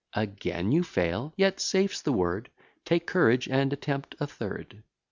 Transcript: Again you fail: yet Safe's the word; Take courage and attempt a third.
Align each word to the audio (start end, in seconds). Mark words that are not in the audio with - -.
Again 0.15 0.71
you 0.71 0.81
fail: 0.81 1.31
yet 1.37 1.59
Safe's 1.59 2.01
the 2.01 2.11
word; 2.11 2.49
Take 2.85 3.05
courage 3.05 3.47
and 3.47 3.71
attempt 3.71 4.15
a 4.19 4.25
third. 4.25 4.81